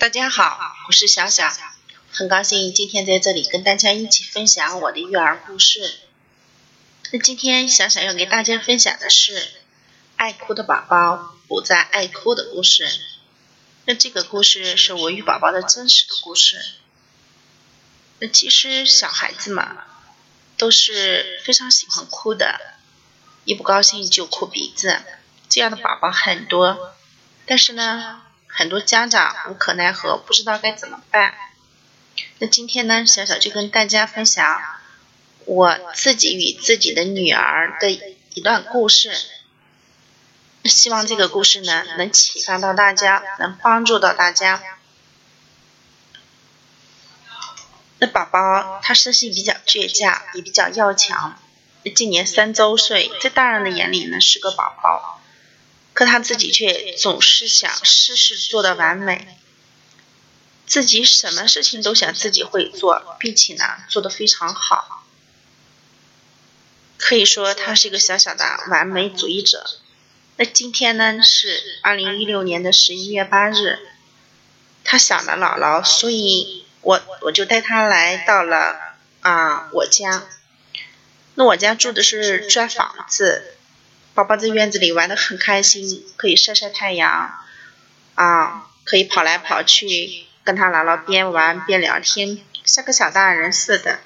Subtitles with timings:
[0.00, 1.52] 大家好，我是小小，
[2.10, 5.94] 很高兴今天在这里跟大家一起分享我的育儿故事。
[7.12, 9.46] 那今天小小要给大家分享的是
[10.16, 12.88] 爱哭的宝宝不再爱哭的故事。
[13.84, 16.64] 那这个故事是我与宝宝的真实的故事。
[18.20, 19.84] 那其实小孩子嘛，
[20.56, 22.58] 都是非常喜欢哭的，
[23.44, 25.02] 一不高兴就哭鼻子，
[25.50, 26.94] 这样的宝宝很多。
[27.44, 28.22] 但是呢。
[28.52, 31.34] 很多家长无可奈何，不知道该怎么办。
[32.38, 34.60] 那今天呢，小小就跟大家分享
[35.46, 39.12] 我自己与自己的女儿的一段故事。
[40.64, 44.62] 希望这个故事呢，能启发到大家，能帮助到大家。
[47.98, 51.38] 那宝宝他生性比较倔强，也比较要强。
[51.94, 55.19] 今年三周岁，在大人的眼里呢，是个宝宝。
[56.00, 59.36] 可他自己却总是想事事做得完美，
[60.66, 65.04] 自己什么事情都想自己会做，并且呢做得非常好。
[66.96, 69.62] 可以说他是一个小小的完美主义者。
[70.36, 73.78] 那今天呢是二零一六年的十一月八日，
[74.84, 80.26] 他想了姥姥，所以我我就带他来到了啊我家。
[81.34, 83.58] 那我家住的是砖房子。
[84.20, 87.38] 宝宝在院子里玩的很开心，可以晒晒太阳，
[88.16, 94.00] 啊，可以跑来跑去，跟他姥姥边玩边聊天，像个小大人似的。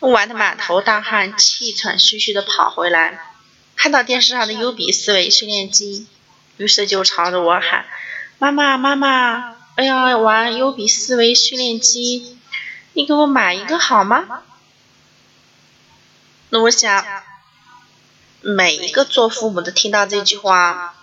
[0.00, 3.18] 玩的满头大汗，气喘吁吁的跑回来，
[3.74, 6.06] 看到电视上的优比思维训练机，
[6.58, 7.86] 于是就朝着我喊
[8.36, 12.38] ：“妈妈，妈妈，哎呀，玩优比思维训练机，
[12.92, 14.42] 你给我买一个好吗？”
[16.52, 17.02] 那我想。
[18.42, 20.94] 每一个做父母的听到这句话，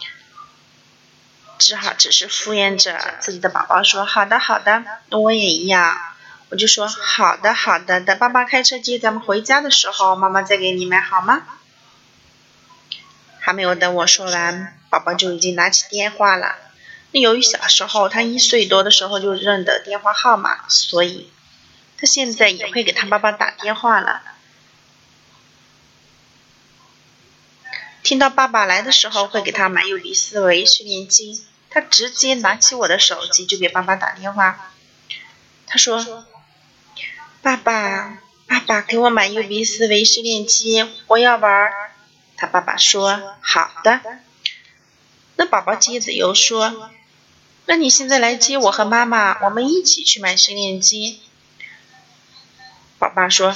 [1.59, 5.97] 只好只是敷衍着自己的宝宝说：“好的，好的，我也一样。”
[6.49, 11.43] 我就说：“好的，好的，等爸爸开车接咱们回家的时候，妈妈再给你买好吗？”
[13.39, 16.55] 还没有等我说完，宝宝就已经拿起电话了。
[17.11, 21.29] 那由于小时候他一岁多的时候就认得电话号码，所以
[21.99, 24.21] 他现在也会给他爸爸打电话了。
[28.07, 34.71] 听到爸爸来的时候会给他买优比思维训练机，他直接拿起我的手机就给爸爸打电话。
[35.65, 36.25] 他说
[37.43, 41.69] ：“爸爸，爸爸给我买优比思维训练机，我要玩。”
[42.37, 43.99] 他爸爸说：“好的。”
[45.35, 46.89] 那宝宝接着又说
[47.67, 51.19] ：“那你现在来接我和妈妈，我们一起去买训练机。”
[52.99, 53.53] 宝爸说。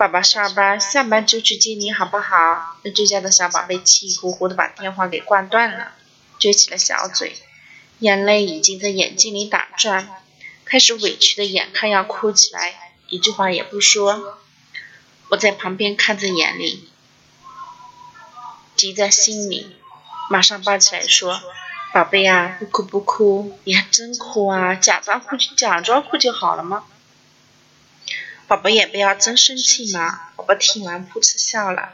[0.00, 2.78] 爸爸上班，下班就去接你，好不好？
[2.84, 5.92] 那这家的小宝贝气呼呼的把电话给挂断了，
[6.38, 7.36] 撅起了小嘴，
[7.98, 10.08] 眼泪已经在眼睛里打转，
[10.64, 14.38] 开始委屈的眼看要哭起来，一句话也不说。
[15.28, 16.88] 我在旁边看在眼里，
[18.74, 19.76] 急在心里，
[20.30, 21.42] 马上抱起来说
[21.92, 24.74] ：“宝贝呀，不哭不哭，你还真哭啊？
[24.74, 26.84] 假装哭就假装哭就好了吗？”
[28.50, 30.22] 宝宝也不要真生气嘛！
[30.34, 31.92] 宝宝听完噗嗤笑了，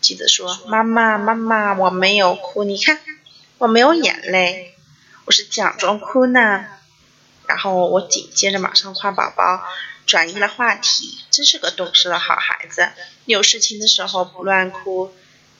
[0.00, 3.00] 接着说：“妈妈，妈妈，我没有哭，你看
[3.58, 4.76] 我没有眼泪，
[5.24, 6.66] 我是假装哭呢。”
[7.48, 9.64] 然后我紧接着马上夸宝宝
[10.06, 12.90] 转移了话题，真是个懂事的好孩子。
[13.24, 15.12] 有事情的时候不乱哭，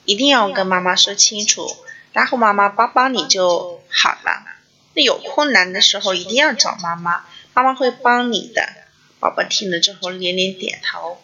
[0.05, 1.75] 一定要跟妈妈说清楚，
[2.13, 4.45] 然后妈妈帮帮你就好了。
[4.93, 8.87] 那有困难的时候一定要找妈妈，妈妈会帮你的。
[9.19, 11.21] 宝宝听了之后连连点头，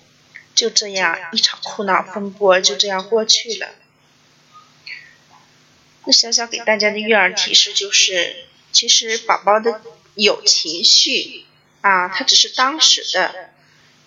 [0.54, 3.70] 就这样一场哭闹风波就这样过去了。
[6.06, 8.36] 那小小给大家的育儿提示就是，
[8.72, 9.82] 其实宝宝的
[10.16, 11.46] 有情绪
[11.82, 13.50] 啊，他只是当时的，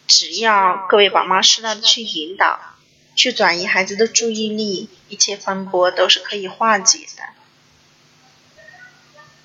[0.07, 2.77] 只要各位宝妈适当的去引导，
[3.17, 7.23] 去转移孩子的注意力，一切风波都是可以化解的。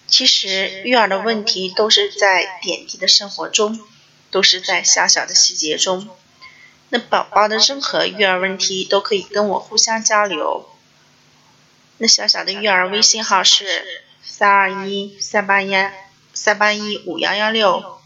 [0.06, 3.80] 其实育儿的问题都是在点滴的生活中。
[4.34, 6.10] 都是在小小的细节中。
[6.90, 10.70] 那宝宝的任何育儿问题都可以跟我互相交流。
[12.00, 15.72] 那小小的育儿微信号是三二一三八一
[16.34, 18.02] 三八一五幺幺六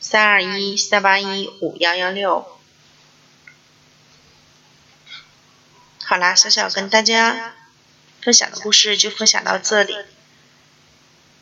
[0.00, 2.46] 三二一三八一五幺幺六。
[6.04, 7.54] 好啦，小小跟大家
[8.22, 9.96] 分享的故事就分享到这里。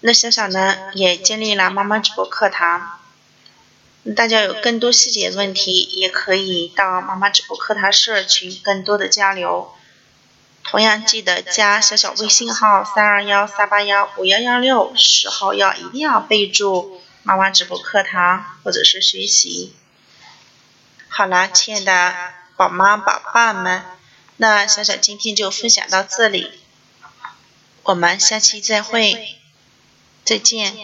[0.00, 3.01] 那小小呢也建立了妈妈直播课堂。
[4.16, 9.72] 大家有更多细节问题，也可以到妈妈直播课堂社群更多的交流。
[10.64, 19.74] 同样记得加小小微信号三二幺三八幺五幺幺六，时候要一定要备注“妈妈直播课堂”或者是学习。
[21.08, 22.14] 好了，亲爱的
[22.56, 23.84] 宝妈宝爸们，
[24.36, 26.50] 那小小今天就分享到这里，
[27.84, 29.36] 我们下期再会，
[30.24, 30.74] 再见。